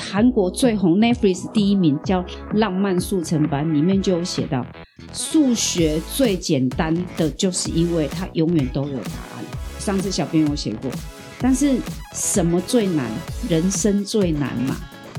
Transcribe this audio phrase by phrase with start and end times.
[0.00, 2.22] 韩国最红 Netflix 第一名叫
[2.54, 4.66] 《浪漫速成班》，里面就有写到，
[5.12, 9.44] 数学最简单的就是因为它永远都有答案。
[9.78, 10.90] 上次小编有写过，
[11.40, 11.76] 但是
[12.14, 13.06] 什么最难？
[13.48, 14.76] 人生最难嘛。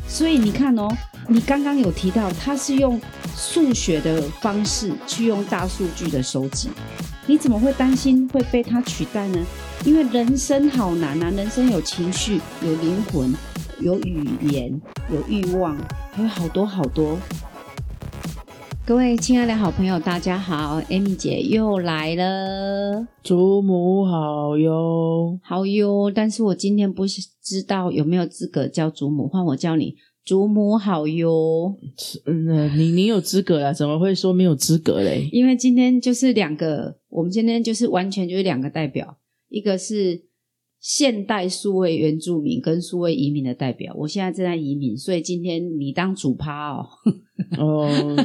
[0.07, 0.89] 所以你看哦，
[1.27, 2.99] 你刚刚有提到，它是用
[3.35, 6.69] 数学的方式去用大数据的收集，
[7.25, 9.39] 你怎么会担心会被它取代呢？
[9.85, 13.33] 因为人生好难啊，人生有情绪，有灵魂。
[13.81, 14.79] 有语言，
[15.11, 15.75] 有欲望，
[16.11, 17.17] 还有好多好多。
[18.85, 23.07] 各位亲爱的好朋友，大家好，Amy 姐又来了。
[23.23, 26.11] 祖母好哟，好哟。
[26.13, 31.75] 但是我今天不是知道有没有资格叫祖母，换我叫你祖母好哟。
[32.25, 33.73] 嗯，你你有资格啊？
[33.73, 35.27] 怎么会说没有资格嘞？
[35.31, 39.17] 因为今天就是两个，我们今天就是完全就是两个代表，
[39.49, 40.29] 一个是。
[40.81, 46.87] 现代数位原住民跟数位移民的代表，我现在正在移民，所以今天你当主趴哦。
[47.59, 48.15] 哦，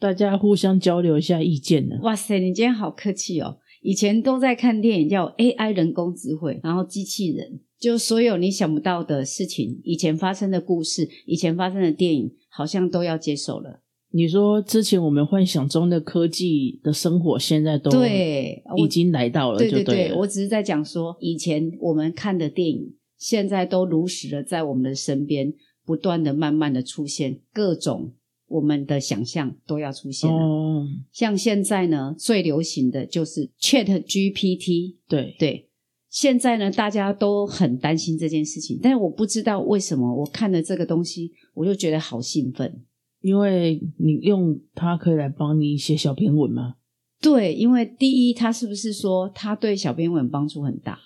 [0.00, 1.96] 大家互相交流一下意见呢。
[2.02, 3.58] 哇塞，你今天好客气哦！
[3.80, 13.81] 以前都在看电影叫 AI 人工智慧，然后机器人，就所有你想不到的事情，以前发生的故事，以前发生的电影，好像都要接受了。
[14.14, 25.54] 你说之前我们幻想中的科技的生活，现在都对已经来到了，对对对，我只是在讲说，以前我们看的电影，现在都如实的在我们的身边，
[25.86, 28.12] 不断的、慢慢的出现各种
[28.48, 30.86] 我们的想象都要出现了。
[31.10, 35.70] 像现在呢，最流行的就是 Chat GPT，对对，
[36.10, 42.84] 现在呢，大家都很担心这件事情，但是我不知道为什么，我看了这个东西，我就觉得好兴奋。
[43.22, 46.74] 因为你用它可以来帮你写小篇文吗？
[47.20, 50.98] 对，因为第一，它是不是说它对小编文帮助很大？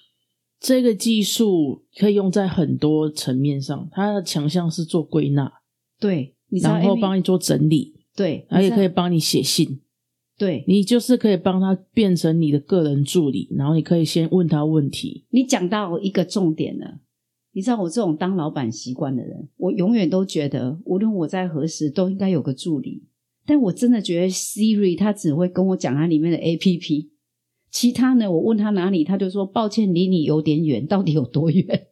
[0.58, 5.52] 这个技术可以用在很多层面上，它的强项是做归纳，
[6.00, 9.82] 对，然后帮你做整理，对，然后也可以帮你写信，
[10.38, 15.26] 对你就是可以帮他变成你的个人助理，然后你可以先问他问题。
[15.28, 17.00] 你讲到一个重点了。
[17.56, 23.02] 你知道我这种当老板习惯的人，我永远都觉得，无论我在何时都应该有个助理。
[23.46, 27.08] 但我真的觉得 Siri 它只会跟我讲它里面的 APP，
[27.70, 30.86] 其他呢，我问他哪里，他就说抱歉，离你有点远。
[30.86, 31.86] 到底有多远？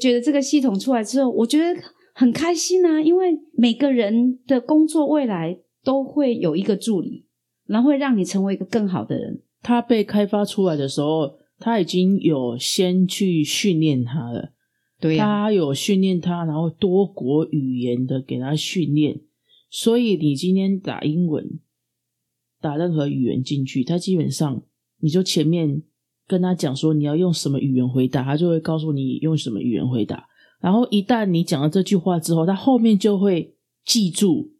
[0.00, 1.80] 觉得这个系统出来之后，我觉得
[2.12, 7.26] 很开心啊，因为每个人的工作未来都会有一个助理，
[7.66, 9.40] 然后会让你成为一个更好的人。
[9.62, 14.54] 它被开发出来的时候，他已经有先去训练它了。
[14.98, 19.20] 对他有训练他，然后多国语言的给他训练，
[19.68, 21.60] 所以你今天打英文，
[22.60, 24.62] 打任何语言进去，他基本上
[25.00, 25.82] 你就前面
[26.26, 30.26] 跟他讲说你要用什么语言回答，他就会告诉你用什么语言回答。
[30.60, 34.54] 然后一旦你讲了这句话之后，他后面就会记住。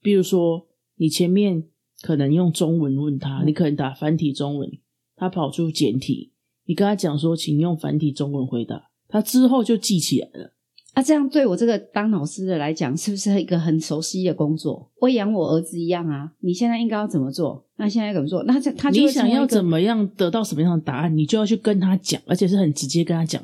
[0.00, 0.66] 比如说
[0.96, 1.64] 你前面
[2.00, 4.70] 可能用中文问他，你可能打繁体中文，
[5.14, 6.32] 他跑出简体，
[6.64, 8.90] 你跟他讲说，请用繁体中文回答。
[9.14, 10.50] 他之后就记起来了
[10.94, 11.00] 啊！
[11.00, 14.90] 这样对我这个当老师的来讲，是不是一个很熟悉的工作？
[15.02, 16.32] 喂养我儿子一样啊！
[16.40, 17.64] 你现在应该要怎么做？
[17.76, 18.42] 那现在怎么做？
[18.42, 21.16] 那他他你想要怎么样得到什么样的答案？
[21.16, 23.40] 你就要去跟他讲，而且是很直接跟他讲。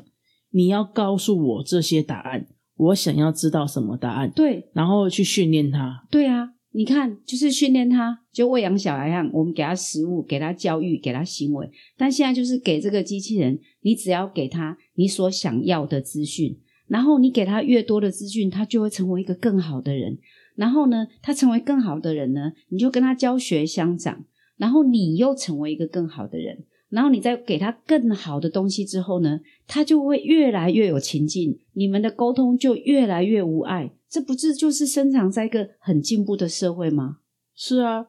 [0.49, 2.45] 你要告诉我这些答案，
[2.75, 4.29] 我想要知道什么答案？
[4.35, 6.05] 对，然后去训练他。
[6.11, 6.49] 对啊。
[6.73, 11.69] 你看，就是训练他，就喂养小孩一样，我们给他食物，给他教育，给他行为。
[11.97, 20.17] 但现在就是给这个机器人，你只要给他你所想要的资讯，然后你给他越多的资讯，他就会成为一个更好的人。
[20.55, 24.23] 然后呢，他成为更好的人呢，你就跟他教学相长，
[24.55, 26.63] 然后你又成为一个更好的人。
[26.87, 33.91] 然后你再给他更好的东西之后呢，他就会越来越有情境，你们的沟通就越来越无碍。
[34.11, 37.19] 这不是就是生长在一个很进步的社会吗？
[37.55, 38.07] 是啊，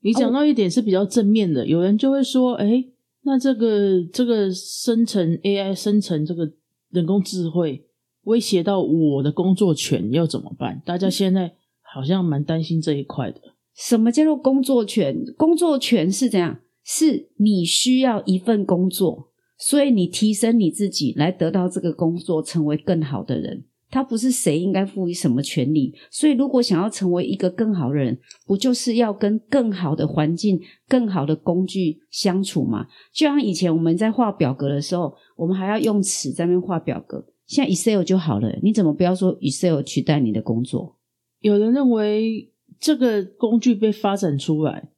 [0.00, 2.84] 你讲到一点是比较正面的，有人就会说：“哎，
[3.22, 6.52] 那这个这个生成 AI 生成这个
[6.90, 7.84] 人工智慧
[8.22, 13.40] 威胁到我的工作权要怎么办？”大家现在好像蛮担心这一块的。
[13.74, 15.24] 什么叫做工作权？
[15.36, 16.60] 工作权是怎样？
[16.84, 23.64] 是你需要一份工作，所以你提升你自己来得到这个工作，成为更好的人。
[23.92, 30.58] 他不是谁应该赋予什么权利，所以如果想要成为一个更好的人，不就是要跟更好的环境、
[30.88, 32.86] 更好的工具相处吗？
[33.12, 38.58] 就像以前我们在画表格的时候，我们还要用尺在那边画表格，现在 Excel 就好了。
[38.62, 40.96] 你怎么不要说 Excel 取代你的工作？
[41.40, 42.50] 有人认为
[42.80, 44.88] 这个工具被发展出来，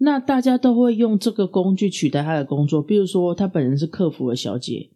[0.00, 2.82] 那大家都会用这个工具取代他的工作。
[2.82, 4.90] 比如说，他本人是客服的小姐。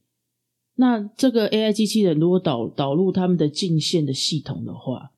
[0.76, 5.12] 那这个 AI 机器人如果导导入他们的进线的系统的话，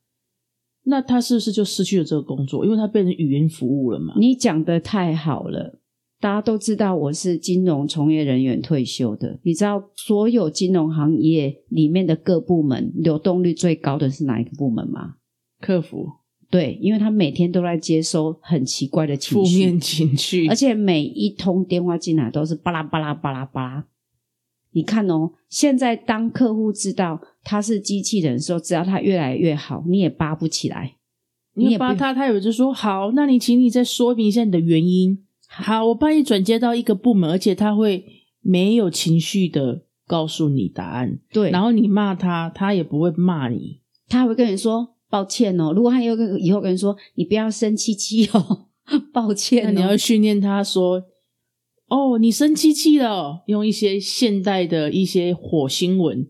[0.83, 2.63] 那他是不是就失去了这个工作？
[2.65, 4.13] 因为他变成语音服务了嘛？
[4.19, 5.79] 你讲的太好了，
[6.19, 9.39] 大家都知道我是金融从业人员退休的。
[9.43, 15.15] 你知道所有金融行业里面的各部门流动率最高的是哪一个部门吗？
[15.61, 16.07] 客服
[16.51, 23.87] 对，因为他每天都在接收很奇怪的情绪，负面情绪，而且每一通电话进来都是巴拉巴拉巴拉巴拉。
[24.75, 30.97] 你看哦，现在当客户知道他是机器人的时候，只要他越来越好，你也扒不起来。
[31.53, 35.17] 你扒他，他有就说好，那你请你再说明一下你的原因。
[35.47, 38.03] 好，我帮你转接到一个部门，而且他会
[38.41, 41.19] 没有情绪的告诉你答案。
[41.31, 43.79] 对，然后你骂他，他也不会骂你。
[44.09, 45.71] 他还会跟你说抱歉哦。
[45.71, 48.67] 如果他又跟以后跟你说你不要生气气哦，
[49.13, 49.71] 抱歉、哦。
[49.73, 51.01] 那你要训练他说
[51.87, 56.27] ：“哦，你生气气了哦。”用一些现代的一些火星文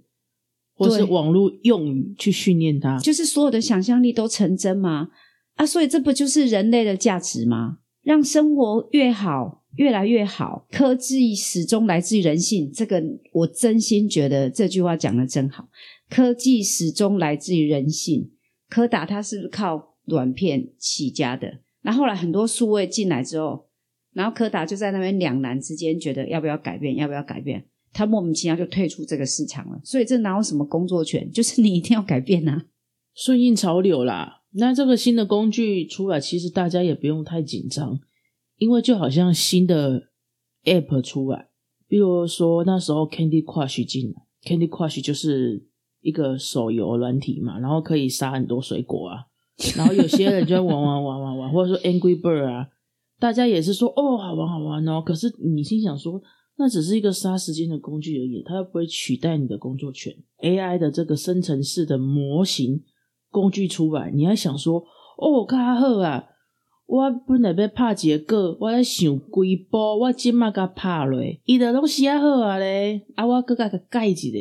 [0.75, 2.99] 或是对网络用语去训练他。
[2.99, 5.09] 就是所有的想象力都成真吗？
[5.55, 7.77] 啊，所以这不就是人类的价值吗？
[8.03, 10.67] 让生活越好，越来越好。
[10.69, 15.69] 科技始终来自于人性，这个我真心觉得这句话讲的真好。
[16.09, 18.31] 科技始终来自于人性。
[18.67, 21.61] 柯达它是不是靠软片起家的？
[21.81, 23.67] 然后后来很多数位进来之后，
[24.15, 27.65] 然后柯达就在那边两难之间，觉得要不要改变，要不要改变？
[27.91, 29.79] 他莫名其妙就退出这个市场了。
[29.83, 31.29] 所以这哪有什么工作权？
[31.33, 32.65] 就是你一定要改变啊！
[33.13, 34.43] 顺应潮流啦。
[34.53, 37.99] 那这个新的工具出来，其实大家也不用太紧张，
[38.57, 40.09] 因为就好像新的
[40.63, 41.49] App 出来，
[41.89, 45.67] 比如说那时候 Candy Crush 进来，Candy Crush 就是
[46.01, 49.25] 一个手游软体嘛，然后可以杀很多水果啊，
[49.77, 52.69] 然后有些人就玩玩玩玩玩，或者说 Angry Bird 啊，
[53.25, 56.21] 大家也是说哦好玩好玩哦，可是你心想说。
[56.57, 60.13] 那只是一个杀时间的工具而已，它又不会取代你的工作权。
[60.41, 62.81] AI 的这个生成式的模型
[63.29, 64.79] 工具出来，你还想说
[65.17, 66.23] 哦，较好啊！
[66.85, 74.39] 我本来要拍一个，我在想几波，我即马甲拍落，伊就拢写好啊咧，啊，我搁甲甲改一个，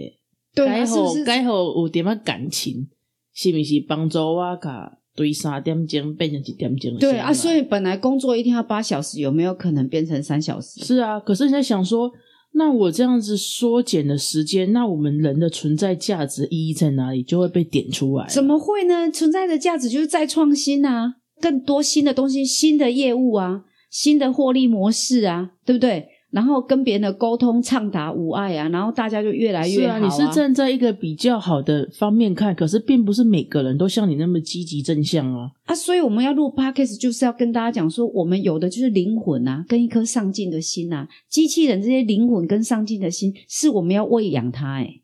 [0.55, 0.87] 对改？
[0.87, 0.97] 好
[1.27, 2.89] 改好有点仔感情，
[3.33, 6.97] 是毋是帮助我甲对三点钟变成一点钟？
[6.99, 10.85] 对啊，所以本来工作一天要八小时，有没有可能变成三小时？
[10.85, 12.11] 是啊，可是你在想说，
[12.55, 18.27] 那我这样子缩减的时间，那我们人的存在价值意义在哪里，就会被点出来。
[18.29, 19.11] 怎么会呢？
[19.11, 26.09] 存在的价值就是再创新啊，更多新的东西、新的业务啊、新的获利模式啊，对不对？
[26.35, 35.53] 然后跟别人的沟通畅达无碍啊，然后大家就越来越好、是啊，你是站在一个比较好的方面看，可是并不是每个人都像你那么积极正向啊。
[35.67, 41.09] 啊，所以我们要录 podcast 就是要跟大家讲说，我们有的就是灵魂啊，跟一颗上进的心啊。
[41.31, 45.03] 机器人这些灵魂跟上进的心，是我们要喂养它，哎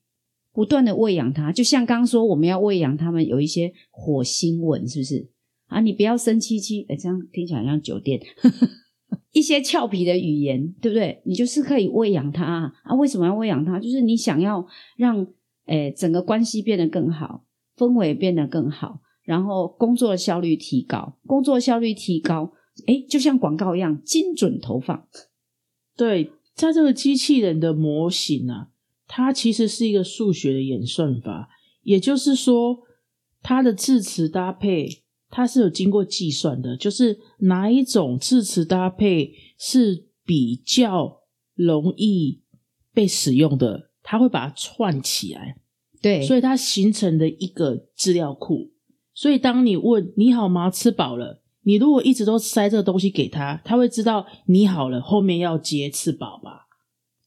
[0.52, 1.52] 不断的喂养它。
[1.52, 5.30] 就像刚刚说，我们要喂养他们有一些火星文，是不是？
[5.68, 8.20] 啊，你不要生气气，哎，这样听起来像酒店。
[9.32, 11.22] 一些俏皮的语言，对不对？
[11.24, 12.94] 你就是可以喂养它啊！
[12.94, 13.78] 为什么要喂养它？
[13.78, 14.66] 就是你想要
[14.96, 15.26] 让
[15.66, 17.44] 诶整个关系变得更好，
[17.76, 22.52] 氛围变得更好，然后工作效率提高，工作效率提高，
[22.86, 25.06] 诶就像广告一样精准投放。
[25.96, 28.68] 对，它这个机器人的模型啊，
[29.06, 31.48] 它其实是一个数学的演算法，
[31.82, 32.80] 也就是说，
[33.42, 35.02] 它的字词搭配。
[35.30, 41.20] 它是有经过计算的，就是哪一种字词搭配是比较
[41.54, 42.42] 容易
[42.92, 45.56] 被使用的，它会把它串起来，
[46.02, 48.72] 对，所以它形成的一个资料库。
[49.14, 56.66] 所以当你问你好吗，吃饱了，你如果一直都塞这个东西给他，他会知道你好了，后面要接吃饱吧？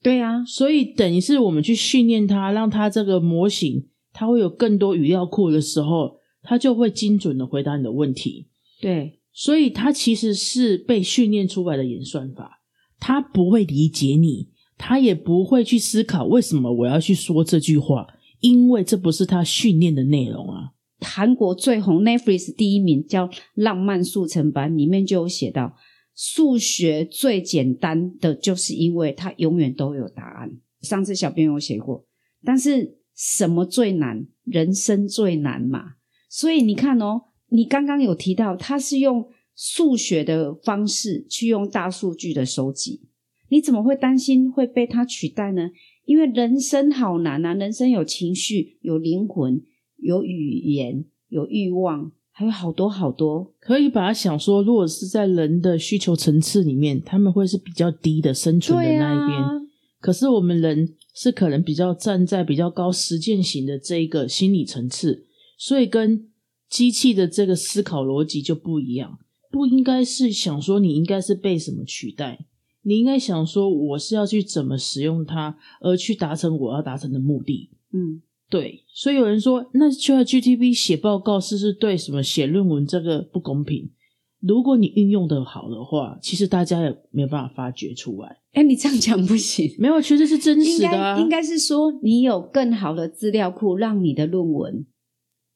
[0.01, 6.17] 对啊，所以等于是我们去训练它，让它这个模型，它会有更多语料库的时候。
[6.43, 8.47] 他就会精准的回答你的问题，
[8.81, 12.61] 对，所以他其实是被训练出来的演算法，
[12.99, 18.05] 他不会理解你，他也不会去思考为什么我要去说这句话，
[18.41, 20.71] 因为这不是他训练的内容啊。
[20.99, 25.75] 韩国最红 Netflix 第一名叫《浪漫速成班》，里面就有写到，
[26.15, 30.51] 数学最简单的就是因为它永远都有答案。
[30.81, 32.05] 上次小编有写过，
[32.43, 34.27] 但是什么最难？
[34.45, 35.95] 人生最难嘛。
[36.33, 43.01] 所以你看哦，你刚刚有提到，他是用数学的方式去用大数据的收集，
[43.49, 45.69] 你怎么会担心会被他取代呢？
[46.05, 49.61] 因为人生好难啊，人生有情绪、有灵魂、
[49.97, 53.53] 有语言、有欲望，还有好多好多。
[53.59, 59.39] 可以把它想说，如果是在人的需求层次里面，他们会是比较低的生存的那一边。
[59.39, 59.51] 啊、
[59.99, 66.29] 可是我们人是可能比较站在比较高实践型的这一个心理层次，所以跟
[66.69, 69.19] 机器的这个思考逻辑就不一样。
[69.51, 72.45] 不应该是想说你应该是被什么取代，
[72.81, 77.69] 你应该想说我是要去怎么使用它，而去达成我要达成的目的。
[77.91, 83.91] 嗯，对，所以有人说，那 ChatGPT 写报告是不是对什么写论文这个不公平？
[84.39, 88.39] 如果你运用的好的话，其实大家也没有办法发掘出来。
[88.53, 91.21] 哎，你这样讲不行，没有，确实是真实的、啊该。
[91.21, 94.85] 应该是说你有更好的资料库，让你的论文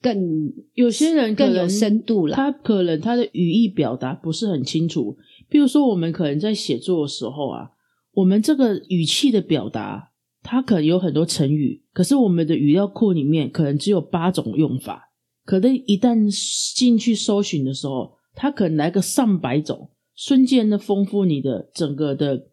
[0.01, 2.35] 更有些人更有深度了。
[2.35, 5.17] 他可能他的语义表达不是很清楚。
[5.49, 7.69] 比如说，我们可能在写作的时候啊，
[8.13, 10.11] 我们这个语气的表达，
[10.43, 15.11] 它可能有很多成语，可是我们的语料库里面可能只有八种用法。
[15.45, 16.29] 可能一旦
[16.75, 22.47] 进去搜寻的时候，它可能来个上百种，瞬间的丰富你的整个的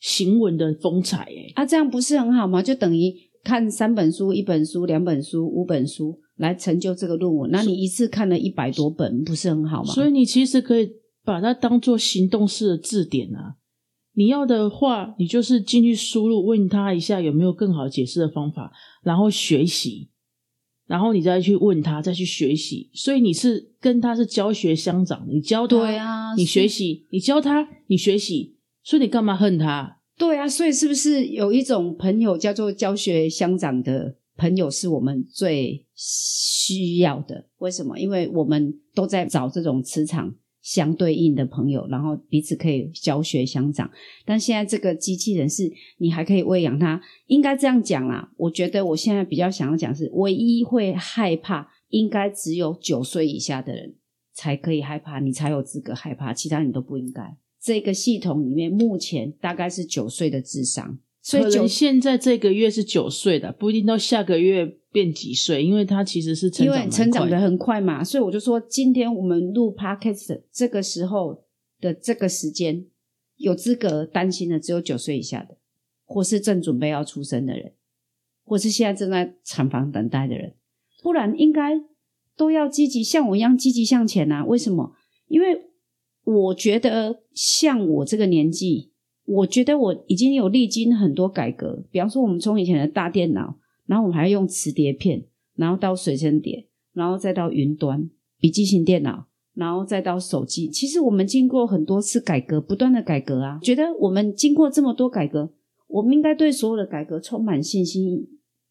[0.00, 1.28] 行文的风采。
[1.30, 2.60] 哎，啊，这样不是很好吗？
[2.60, 3.14] 就等于
[3.44, 7.50] 看三本书、一本书、两本书、五本书来成就这个论文。
[7.50, 9.92] 那你一次看了一百多本，不是很好吗？
[9.92, 10.90] 所以你其实可以
[11.24, 13.56] 把它当做行动式的字典啊。
[14.14, 18.72] 你要的话，你就是进去输入，问他一下有没有更好解释的方法，
[19.04, 20.10] 然后学习，
[20.86, 22.90] 然后你再去问他，再去学习。
[22.92, 29.98] 所以你是跟他是教学相长，你教他，对啊你学习，你教他，你学习，所以你干嘛恨他？
[30.18, 37.44] 对啊，所以是不是有一种朋友叫做教学相长的朋友，是我们最需要的？
[37.58, 37.98] 为什么？
[37.98, 43.90] 因为我们都在找这种磁场相对应的朋友，然后彼此可以教学相长。
[44.24, 48.32] 但现在这个机器人是你还可以喂养它，应该这样讲啦。
[48.38, 53.94] 我觉得我现在比较想要讲是，唯一会害怕，应该只有九岁以下的人
[54.32, 57.36] 才可以害怕，你才有资格害怕，其他人都不应该。
[57.60, 60.98] 这个系统里面，目前大概是九岁的智商，
[61.30, 71.44] 所以九现在这个月是九岁的，不一定到下个月变几岁，因为他其实是成因长蛮为成长的很快嘛，所以我就说，今天我们录 podcast 这个时候
[71.80, 72.86] 的这个时间，
[73.36, 75.56] 有资格担心的只有九岁以下的，
[76.04, 77.74] 或是正准备要出生的人，
[78.44, 80.54] 或是现在正在产房等待的人，
[81.02, 81.80] 不然应该
[82.36, 84.44] 都要积极，像我一样积极向前啊！
[84.44, 84.92] 为什么？
[85.28, 85.66] 因为
[86.24, 88.89] 我觉得像我这个年纪，
[89.32, 93.56] 我觉得我已经有历经很多改革，比方说我们从以前的大电脑，
[93.86, 98.10] 然后我们还要用磁碟片，然后到随身碟，然后再到云端
[98.40, 100.68] 笔记型电脑，然后再到手机。
[100.68, 105.52] 其实我们经过很多次改革，不断的改革啊，觉得我们经过这么多改革，
[105.86, 108.26] 我们应该对所有的改革充满信心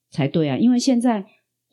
[0.10, 1.25] 才对啊，因为现在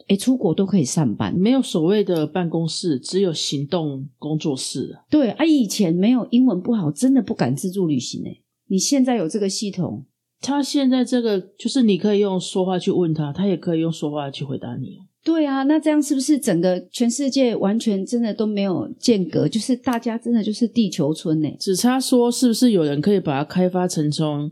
[0.06, 5.02] 诶出国都可以上班，没有所谓的办公室，只有行动工作室啊。
[5.10, 8.42] 对啊，以前没有英文不好，真的不敢自助旅行诶。
[8.68, 10.06] 你现在有这个系统，
[10.40, 15.06] 他现在这个就是你可以用说话去问他，他也可以用说话去回答你哦。
[15.24, 19.48] 对啊，那这样是不是整个全世界完全真的都没有间隔？
[19.48, 21.48] 就是大家真的就是地球村呢？
[21.58, 24.50] 只差说是不是有人可以把它开发成从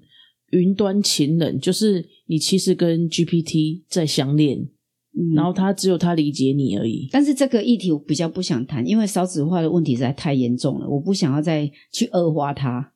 [0.50, 4.58] 云端情人，就是你其实跟 GPT 在相恋，
[5.16, 7.08] 嗯，然后他只有他理解你而已。
[7.12, 12.93] 但是这个议题我比较不想谈，因为少子化的问题实在太严重了，我不想要再去恶化它。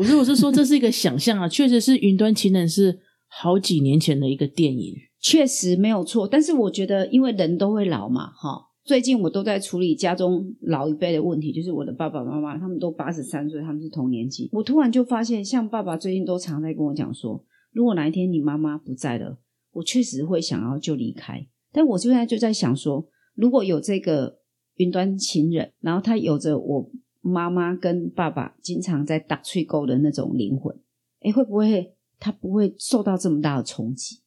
[0.00, 4.94] 不是，我是说这是一个想象啊， 确实是云端情人是好几年前的一个电影。
[5.20, 8.70] 确实没有错，但是我觉得，因为人都会老嘛，哈。
[8.82, 14.48] 最近我都在处理家中老一辈的问题，就是我的爸爸妈妈，他们都八十三岁，他们是同年纪。
[14.52, 19.38] 我突然就发现，像爸爸最近都常在跟我讲说，如果哪一天你妈妈不在了，
[19.72, 21.46] 我确实会想要就离开。
[21.70, 24.38] 但我现在就在想说，如果有这个
[24.76, 26.90] 云端情人，然后他有着我
[27.20, 30.74] 妈妈跟爸爸经常在打吹沟的那种灵魂，
[31.20, 34.20] 哎，会不会他不会受到这么大的冲击？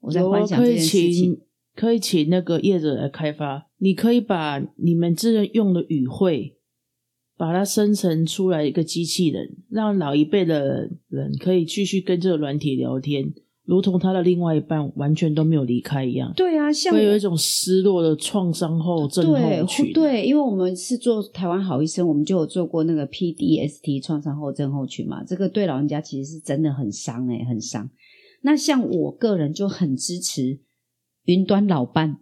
[0.00, 1.46] 我在有幻想可以这件事情请。
[1.76, 6.56] 可以请那个业者来开发，你可以把你们这人用的语汇，
[7.36, 13.30] 把它生成出来一个机器人，让老一辈的人可以继续跟这个软体聊天，
[13.66, 19.92] 如同他的另外一半完全都没有离开一样，对啊，像会有一种失落的创伤后症对候群。
[19.92, 27.90] 对，因为我们是做台湾好医生，我们就有做过那个 PDST 创伤后症候群嘛，这个对老人家其实是真的很伤诶、很伤。
[28.42, 30.60] 那像我个人就很支持
[31.24, 32.20] 云端老伴，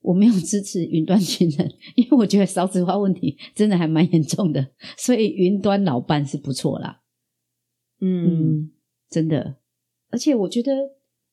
[0.00, 7.02] 我没有支持云端情人，因为我觉得少子化问题真的还蛮严重的，所以云端老伴是不错啦。
[8.00, 8.72] 嗯，
[9.08, 9.61] 真的。
[10.12, 10.72] 而且我觉得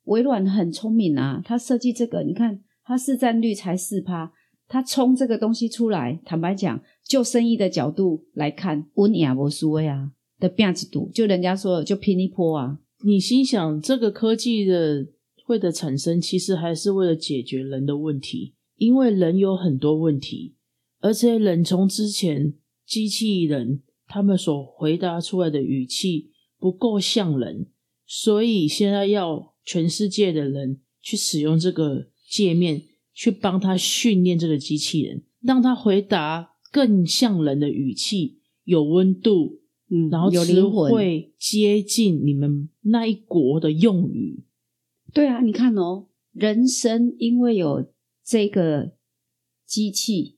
[0.06, 4.32] 微软很聪明啊，它设计这个，你看它市占率才四趴，
[4.68, 15.06] 它冲这个东西出来，坦白讲，就生意的角度来看，温雅博苏威啊的变几度，就人家说就拼一波啊，你心想，这个科技的
[15.46, 20.56] 会的产生，其实还是为了解决人的问题，因为人有很多问题，
[21.02, 22.54] 而且人从之前
[22.88, 27.68] 机器人他们所回答出来的语气不够像人，
[28.12, 32.82] 所以现在要全世界的人去使用这个界面，
[33.14, 39.60] 去帮他训练这个机器人，让他回答更像人的语气，有温度。
[39.92, 40.64] 嗯，然后词。
[40.68, 44.44] 汇接近你们那一国的用语，
[45.14, 47.92] 对啊，你看哦，人生因为有
[48.24, 48.94] 这个
[49.68, 50.38] 机器，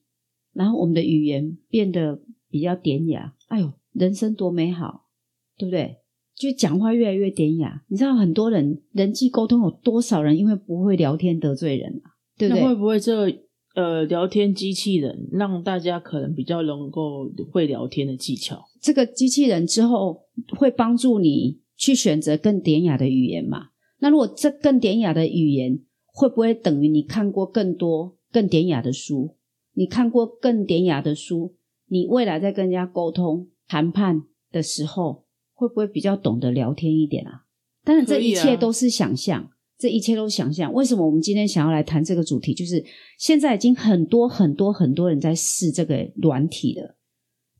[0.52, 3.34] 然后我们的语言变得比较典雅。
[3.48, 5.08] 哎呦，人生多美好，
[5.56, 6.01] 对不对？
[6.50, 7.84] 就讲话越来越典雅。
[7.88, 12.10] 你知道很多人人际沟通有多少人因为不会聊天得罪人啊？
[12.36, 12.74] 对不那会？
[12.74, 13.38] 不会这个
[13.74, 18.64] 呃聊天机器人让大家可能比较能够会聊天的技巧？
[18.80, 20.22] 这个机器人之后
[20.56, 23.68] 会帮助你去选择更典雅的语言嘛？
[24.00, 29.36] 那如果这更典雅的语言，会不会等于你看过更多更典雅的书？
[29.74, 31.54] 你看过更典雅的书，
[31.88, 35.21] 你未来在跟人家沟通谈判的时候，
[35.62, 37.44] 会不会比较懂得聊天一点啊？
[37.84, 40.72] 当然，这一切都是想象，这一切都是想象。
[40.72, 42.52] 为什么我们今天想要来谈这个主题？
[42.52, 42.84] 就是
[43.16, 46.96] 现在已经很多很多很多人在试这个软体了。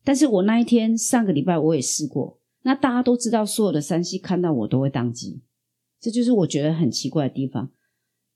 [0.03, 5.41] 但是我那一天上个礼拜我也试过，那大家都知道，所有的山西看到我都会宕机，
[6.01, 7.71] 这就是我觉得很奇怪的地方，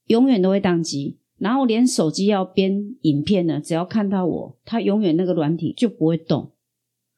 [0.06, 1.18] 永远都会宕机。
[1.36, 6.50] 然后连手机要编影片呢，只要看到我，它永远那个软体就不会动。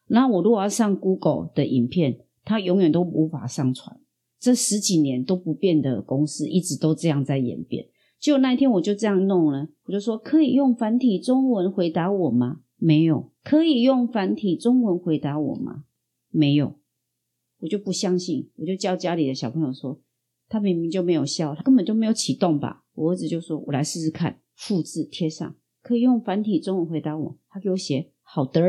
[0.06, 2.18] 然后我如果要上 Google 的影片，
[2.50, 4.00] 它永远都无法上传。
[4.40, 7.86] 这十几年都不变的公式，一直都这样在演变。
[8.18, 12.62] 结果那一天我就这样弄了，我就说可以用繁体中文回答我吗？
[12.76, 13.30] 没有。
[13.44, 15.84] 可以用繁体中文回答我吗？
[16.28, 16.74] 没有。
[17.60, 20.00] 我就不相信，我就叫家里的小朋友说，
[20.48, 22.82] 他明明就没有笑，他根本就没有启动吧。
[22.94, 27.38] 我儿子就说，我来试试看，复制贴上，可以用繁体中文回答我。
[27.48, 28.60] 他给我写好的，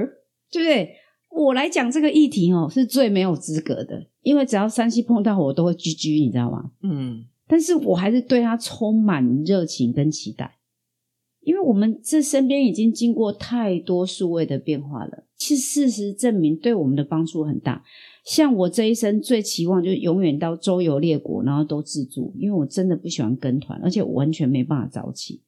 [0.52, 0.96] 对不对？
[1.34, 6.72] 我来讲这个议题哦，是最没有资格的，因为只要山西碰到我，我都会居居，你知道吗？
[6.84, 10.60] 嗯，但是我还是对他充满热情跟期待，
[11.41, 15.26] 因为我们这身边已经经过太多数位的变化了。
[15.36, 17.84] 其实事实证明，对我们的帮助很大。
[18.24, 25.41] 像我这一生最期望就是永远到周游列国，然后都自助，因为我真的不喜欢跟团，而且我完全没办法早起。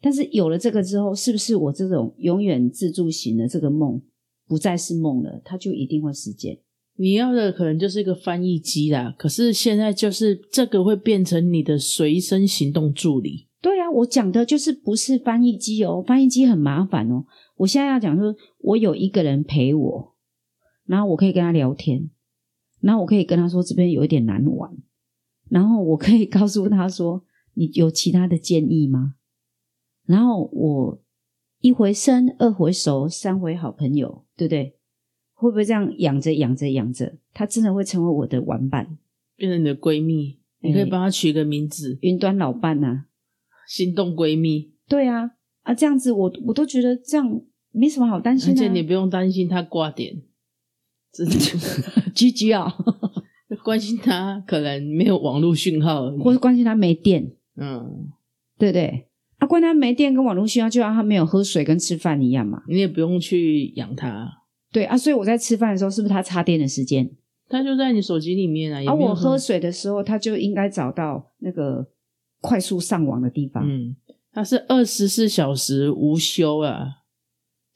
[0.00, 4.00] 但是有了这个之后，是不是我这种永远自助型的这个梦
[4.46, 5.40] 不再是梦了？
[5.44, 6.58] 它就一定会实现。
[6.96, 13.48] 你要的可能就是一个翻译机啦，可是现在就是这个会变成你的随身行动助理。
[13.60, 17.24] 对啊，我讲的就是不是翻译机哦，翻译机很麻烦哦。
[17.56, 20.14] 我现在要讲说，我有一个人陪我，
[20.86, 22.10] 然后我可以跟他聊天，
[22.80, 24.70] 然后我可以跟他说这边有一点难玩，
[25.48, 29.14] 然后我可以告诉他说，你有其他的建议吗？
[30.06, 31.02] 然后我
[31.64, 34.76] 一回生，二回熟，三回好朋友，对不对？
[35.32, 38.98] 会不会这样养着养着养着，他真的会成为我的玩伴，
[39.34, 43.06] 变成你的闺蜜，你可以帮她取个名字，云端老伴呐、啊？
[43.66, 45.30] 心动闺蜜，对啊，
[45.62, 48.64] 啊，这样子我我都觉得这样没什么好担心的、啊。
[48.66, 50.22] 而且你不用担心她挂点，
[51.14, 51.34] 真的
[52.14, 52.70] 居居啊，
[53.64, 56.10] 关心她可能没有网络讯号。
[56.18, 58.12] 或是关心他没电，嗯，
[58.58, 59.08] 对不对？
[59.44, 62.62] 啊，关他没电跟网络需要，就像他没有喝水跟吃饭一样嘛。
[62.68, 64.28] 你也不用去养它，
[64.72, 67.10] 对啊，所以我在吃饭的时候，是不是他插电的时间？
[67.48, 68.80] 它就在你手机里面啊。
[68.80, 71.86] 也而、没有说我喝水的时候，他就应该找到那个
[72.40, 73.94] 快速上网的地方，嗯，
[74.32, 77.00] 它是二十四小时无休啊。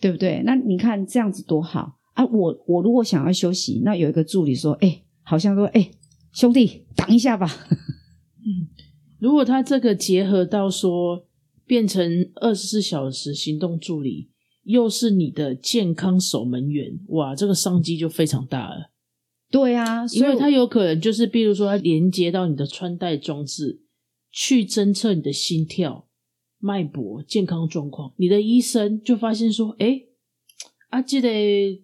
[0.01, 0.43] 对不对？
[0.45, 2.25] 那你看这样子多好啊！
[2.27, 5.91] 我我如果想要休息，那有一个助理说：“哎，好像说，哎，
[6.33, 7.51] 兄弟，挡一下吧。
[8.47, 8.71] ”嗯
[9.19, 11.27] 如果他这个结合到说
[11.69, 14.31] 变成二十四小时行动助理，
[14.65, 18.91] 又是你的健康守门员，哇，这个商机就非常大了。
[19.51, 23.83] 对啊，因所以为它有可能就是，比如说它连接到你的穿戴装置，
[24.33, 26.09] 去侦测你的心跳、
[26.59, 28.15] 脉搏、健康状况。
[28.17, 30.09] 你的医生就发现说，诶
[30.89, 31.29] 啊，这个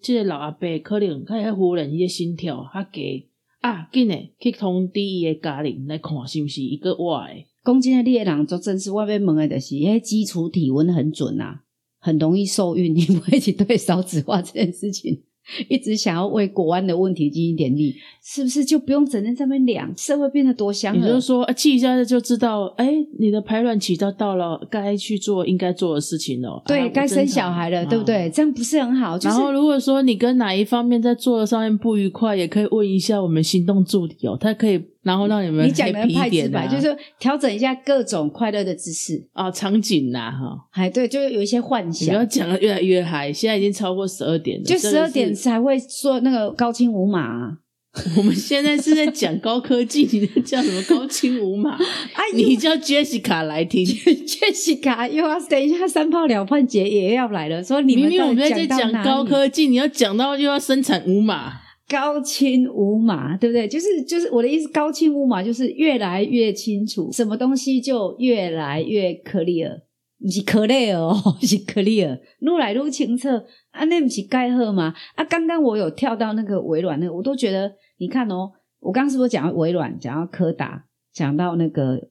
[0.00, 3.28] 这个老阿伯可能他还忽然一个心跳他给
[3.60, 7.46] 啊，紧诶去通知伊的家人来看是不是一个活诶。
[7.64, 11.62] 讲真的，你的人做正事，外面问的就是，迄基础体温很准啊，
[11.98, 12.94] 很容易受孕。
[12.94, 15.22] 你不会去对少子化这件事情，
[15.70, 19.94] 一直想要为国安的问题尽一点力，是不是就不用整天在那边量？
[19.96, 21.20] 社会变得多祥和你就。
[21.20, 26.52] 说啊，记一下就知道，哎、你的排卵期到到了，该去做应该做的事情了。
[26.52, 28.30] 啊对，我该生小孩了，啊对不对？
[28.30, 29.18] 这样不是很好？
[29.18, 39.22] 就是然后，如果说你跟哪一方面在做的上面不愉快，也可以问一下我们行动助理哦，他可以然后让你们你讲的太点、啊，白，就是调整一下各种快乐的姿势。
[39.34, 47.58] 啊场景呐、哈，哎，对，就有一些幻你不要，讲的越来越嗨，现在已经超过十二点了，就十二点才会说那个高清无码、啊。
[48.18, 51.78] 我们现在是在讲高科技，你在叫什么高清无码？
[52.14, 53.84] 哎你叫 Jessica 来听。
[54.26, 61.52] Jessica 又要等一下三炮两判节也要来了，说你明明我们在讲高科技，你要讲到又要生产无码，
[61.88, 63.68] 高清无码，对不对？
[63.68, 69.82] 就是就是我的意思，高清无码就是越来越清楚，什么东西就越来越 clear，
[70.20, 73.44] 不是 clear 哦， 是 clear，愈来愈清澈。
[73.70, 74.94] 啊，那不是盖好吗？
[75.16, 82.08] 啊，刚刚我有跳到那个微软那个，我都觉得，你看哦，我刚刚是不是讲到微软，讲到柯达，讲到那个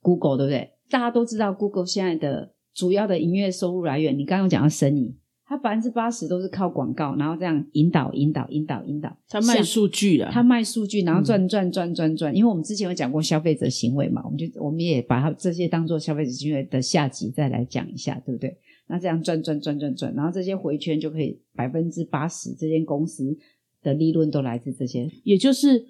[0.00, 0.72] Google，对不对？
[0.90, 9.14] 大家都知道 Google 现在的主要的营业收入来源，你刚刚讲到生意，它百分之八十都是靠广告，然后这样引导、引导、引导、引导。
[9.28, 12.34] 他卖数据啊，他卖数据，然后嗯赚赚赚赚赚。
[12.34, 18.56] 因为我们之前有讲过消费者行为嘛，我们就我们也把它这些当做消费者行为的下集再来讲一下，对不对？
[18.86, 23.36] 那这样赚赚赚赚赚，然后这些回圈就可以百分之八十，这间公司
[23.82, 25.10] 的利润都来自这些。
[25.24, 25.86] 也就是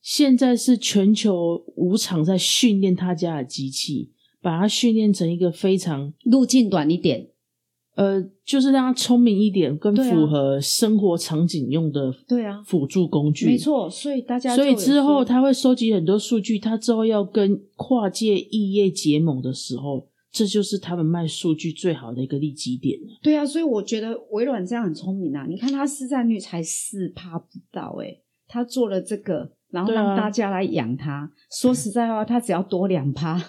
[0.00, 7.28] 现在是全球五厂在训练他家的机器，把它训练成一个非常路径短一点，
[7.94, 13.46] 呃，就是让它聪明一点，更符合生活场景用的对啊，辅助工具。
[13.46, 13.56] 没。
[13.56, 13.88] 错。
[13.88, 23.18] 所以大家所以之后他会收集很多数据，他之后要跟跨界异业结盟的时候，这就是他们卖数据最好的一个利基点了。
[23.22, 25.46] 对啊，所以我觉得微软这样很聪明啊！
[25.48, 31.30] 你看它市占率才四趴不到、欸，他做了这个，然后让大家来养它。
[31.50, 33.40] 说实在话，他只要多两趴，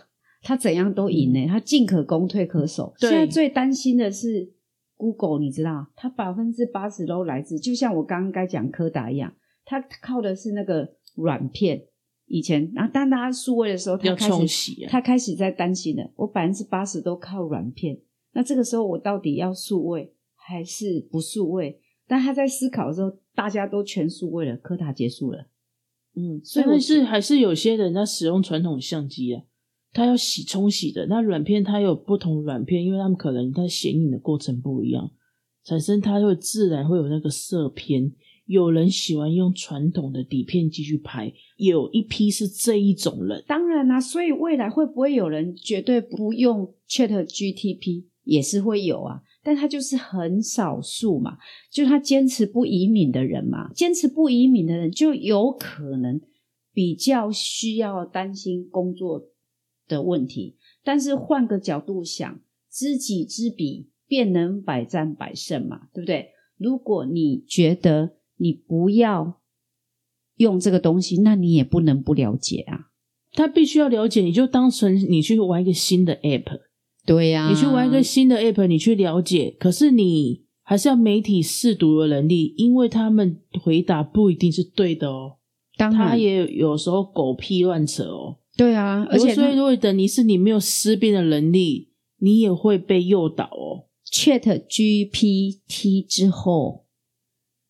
[0.46, 2.94] 他怎样都赢呢、他进可攻，退可守。
[3.00, 4.54] 对现在最担心的是
[4.96, 9.34] Google，你知道，它百分之八十都来自，就像我刚刚该讲柯达一样，
[9.66, 11.88] 它靠的是那个软片。
[12.28, 18.00] 以前，然后当大家数位的时候，他要开始他开始在担心了，我百分之八十都靠软片，
[18.34, 21.82] 那这个时候我到底要数位还是不数位？
[22.08, 25.48] 但他在思考的时候，大家都全数位了，柯达结束了。
[26.16, 29.44] 嗯，所以是还是有些人他使用传统相机啊，
[29.96, 31.06] 他要洗冲洗的。
[31.08, 35.10] 那软片它有不同软片，因为他们可能它显影的过程不一样，
[35.64, 38.12] 产生它会自然会有那个色偏。
[38.46, 43.44] 有人喜欢用传统的底片机去拍，有一批是这一种人。
[43.48, 51.38] 当然啦、所以未来会不会有人绝对不用 Chat GTP 也是会有啊，但他就是很少数嘛，
[51.72, 56.22] 就他坚持不移民的人嘛，坚持不移民的人就有可能
[56.72, 59.24] 比较需要担心工作
[59.88, 60.58] 的问题。
[60.84, 62.40] 但是换个角度想，
[62.72, 66.30] 知己知彼，便能百战百胜嘛，对不对？
[66.58, 69.42] 如果你觉得你不要
[70.38, 72.92] 用这个东西，那你也不能不了解啊。
[73.34, 76.60] 他必须要了解，你就当成你去玩一个新的 app，
[77.06, 85.38] 对呀、你去玩一个新的 app，你去了解，可是你还是要媒体试读的能力，因为他们回答不一定是对的哦，
[85.76, 88.38] 当然他也有时候狗屁乱扯哦。
[88.58, 91.90] 对啊，而且所以如果等你是你没有思辨的能力，
[92.20, 93.88] 你也会被诱导哦。
[94.10, 96.86] Chat GPT 之后，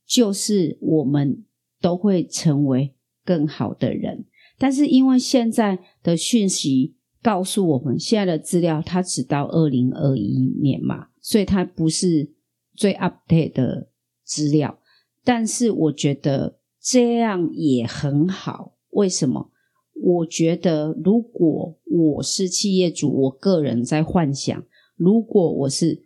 [0.06, 1.44] 就是我们
[1.82, 2.94] 都会成为
[3.24, 4.26] 更好的人。
[4.58, 12.32] 但是因为现在的讯息告诉我们，现在的资料它只到二零二一年嘛，所以它不是
[12.76, 13.90] 最 update 的
[14.24, 14.80] 资料。
[15.24, 19.52] 但是我觉得这样也很好，为什么？
[19.96, 24.64] 我觉得如果我是企业主，我个人在幻想，
[24.96, 26.04] 如果我是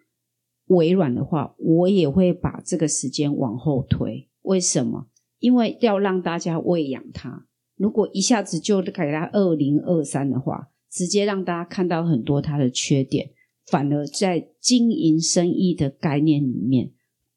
[0.67, 4.30] 微软的话，我也会把这个时间往后推。
[4.43, 5.08] 为什么？
[5.39, 7.47] 因为要让大家喂养它。
[7.75, 13.32] 如果一下子就给它二零二三的话，直接让大家看到很多它的缺点，
[13.65, 16.91] 反而在经营生意的概念里面，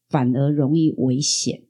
[0.09, 1.63] 反而容易危险。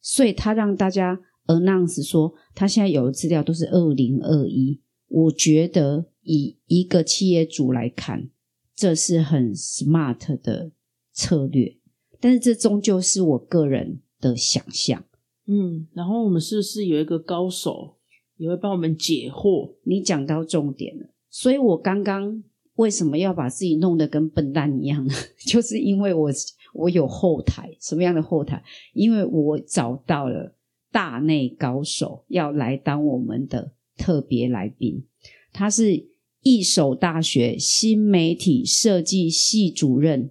[0.00, 4.80] 所以他让大家 announce 说，他现在有的资料都是二零二一。
[5.08, 8.30] 我觉得以一个企业主来看，
[8.74, 10.72] 这是很 smart 的
[11.12, 11.76] 策略，
[12.18, 15.04] 但是这终究是我个人的想象。
[15.46, 17.96] 嗯，然后我们是不是有一个高手
[18.36, 19.74] 也会帮我们解惑？
[19.84, 22.42] 你讲到重点了，所以我刚刚
[22.76, 25.12] 为什么要把自己弄得跟笨蛋一样呢？
[25.46, 26.30] 就是因为我
[26.72, 28.62] 我有后台，什么样的后台？
[28.94, 30.54] 因为我找到了
[30.92, 35.04] 大内高手要来当我们的特别来宾，
[35.52, 36.06] 他是
[36.42, 40.30] 一手大学新媒体设计系主任，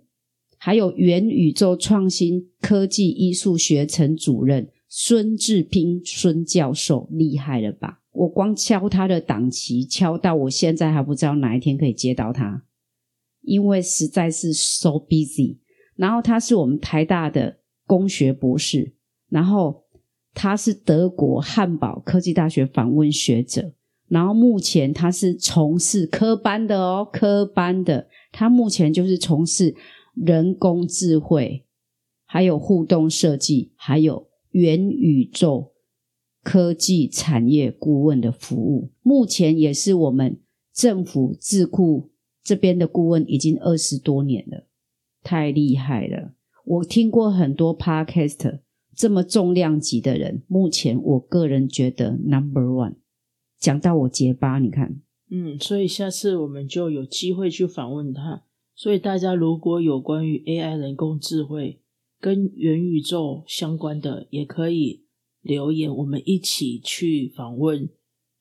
[0.58, 8.02] 还有元宇宙创新科技艺术学程主任孙志斌孙教授，厉害了吧？
[8.12, 12.66] 我光敲他的档期，敲到我现在还不知道哪一天可以接到他，
[13.42, 15.58] 因为实在是 so busy。
[15.96, 18.94] 然后他是我们台大的工学博士，
[19.30, 19.86] 然后
[20.34, 23.74] 他是德国汉堡科技大学访问学者，
[24.08, 29.76] 然后目前他是从事科班的哦，科班的，他目前就是从事
[30.16, 31.66] 人工智慧，
[32.26, 35.72] 还有互动设计，还有元宇宙。
[36.44, 40.40] 科技产业顾问的服务，目前也是我们
[40.74, 42.10] 政府智库
[42.44, 44.66] 这边的顾问，已经二十多年了，
[45.22, 46.34] 太厉害了！
[46.66, 48.62] 我听过很多 podcast，
[48.96, 52.96] 这么重量级的人，目前我个人觉得 number one。
[53.60, 58.44] 讲到我结巴，你看，嗯，所以下次我们就有机会去访问他。
[58.76, 61.82] 所以大家如果有关于 AI 人工智慧
[62.20, 65.06] 跟元宇宙相关的，也可以。
[65.42, 67.90] 留言，我们一起去访问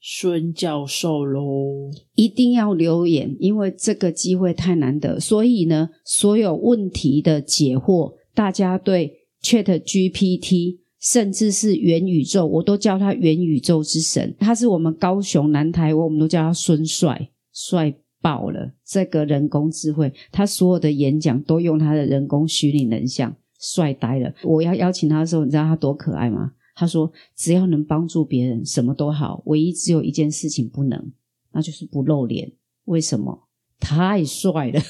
[0.02, 1.90] 孙教授喽！
[2.14, 5.18] 一定要留言，因为这个机会太难得。
[5.18, 14.35] 所以呢，所有问题的解惑，大家对 Chat GPT，甚至是元宇宙，我都叫他元宇宙之神。
[14.38, 18.72] 他是我们高雄南台湾，我们都叫他孙帅，帅爆了！
[18.85, 24.33] 这个人工智慧，他所有的演讲都用他的人工虚拟人像，帅呆了。
[24.44, 26.53] 我要邀请他的时候，你知道他多可爱吗？
[26.76, 29.42] 他说：“只要能帮助别人，什么都好。
[29.46, 31.12] 唯一只有一件事情不能，
[31.53, 32.53] 那就是不露脸。
[32.85, 33.48] 为什么？
[33.79, 34.81] 太帅了！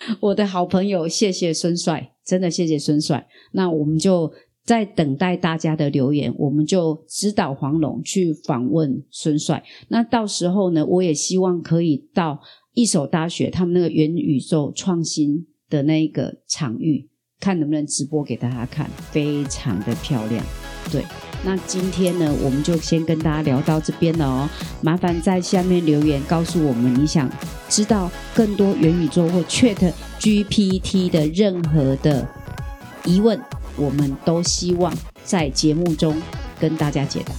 [0.20, 3.26] 我的好朋友，谢谢孙帅，真的谢谢孙帅。
[3.52, 4.32] 那我们就
[4.64, 9.62] 在等待大家的留言，我们就指导黄龙去访问孙帅。
[9.88, 12.40] 那到时候呢，我也希望可以到
[12.74, 17.08] 一所大学，他们那个元宇宙创新的那个场域。”
[17.40, 20.44] 看能不能直播给大家看，非常的漂亮。
[20.90, 21.04] 对，
[21.44, 24.48] 那今天呢，我们就先跟大家聊到这边了哦。
[24.80, 27.30] 麻烦在下面留言告诉我们，你想
[27.68, 32.26] 知道更多元宇宙或 Chat GPT 的任何的
[33.04, 33.40] 疑问，
[33.76, 34.92] 我们都希望
[35.24, 36.20] 在节目中
[36.58, 37.32] 跟大家解答。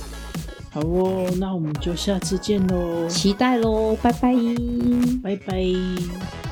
[0.72, 4.34] 好哦，那我们就下次见喽，期待喽，拜拜，
[5.24, 6.49] 拜拜。